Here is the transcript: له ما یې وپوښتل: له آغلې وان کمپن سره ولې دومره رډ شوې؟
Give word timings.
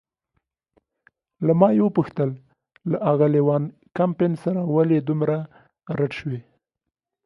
له 1.45 1.53
ما 1.59 1.69
یې 1.75 1.81
وپوښتل: 1.85 2.29
له 2.91 2.97
آغلې 3.11 3.41
وان 3.47 3.63
کمپن 3.97 4.31
سره 4.43 4.59
ولې 4.75 4.99
دومره 5.09 5.37
رډ 5.97 6.11
شوې؟ 6.19 6.41